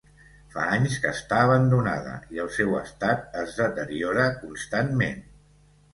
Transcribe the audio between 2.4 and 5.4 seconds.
el seu estat es deteriora constantment.